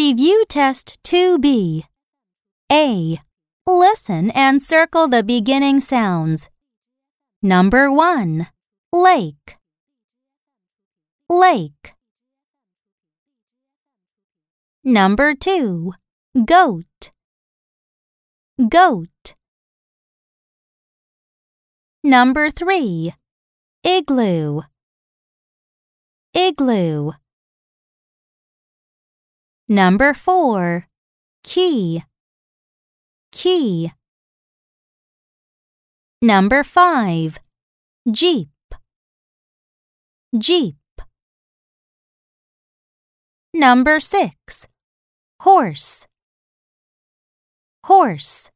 Review 0.00 0.44
Test 0.48 0.98
2B. 1.04 1.82
A. 2.72 3.20
Listen 3.66 4.30
and 4.30 4.62
circle 4.62 5.06
the 5.08 5.22
beginning 5.22 5.78
sounds. 5.80 6.48
Number 7.42 7.92
1. 7.92 8.46
Lake. 8.94 9.58
Lake. 11.28 11.92
Number 14.82 15.34
2. 15.34 15.92
Goat. 16.46 17.10
Goat. 18.70 19.34
Number 22.02 22.48
3. 22.50 23.12
Igloo. 23.84 24.62
Igloo. 26.32 27.19
Number 29.72 30.14
4. 30.14 30.88
Key. 31.44 32.02
Key. 33.30 33.92
Number 36.20 36.64
5. 36.64 37.38
Jeep. 38.10 38.48
Jeep. 40.36 40.74
Number 43.54 44.00
6. 44.00 44.66
Horse. 45.38 46.08
Horse. 47.86 48.50